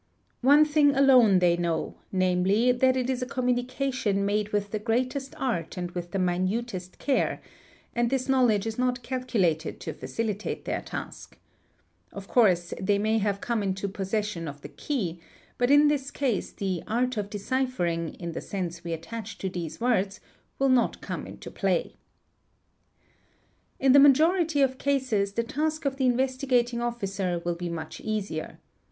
[0.41, 5.35] One thing alone they know, namely, iat it is a communication made with the greatest
[5.35, 11.11] art and with the inutest care—and this knowledge is not calculated to facilitate their y
[12.11, 15.19] Of course they may have come into possession of the key,
[15.59, 18.93] but in 75 594 CIPHERS this case the "art of deciphering"' in the sense we
[18.93, 20.19] attach to these words
[20.57, 21.93] will not come into play.
[22.89, 27.99] | In the majority of cases the task of the Investigating Officer will be— much
[28.01, 28.57] easier.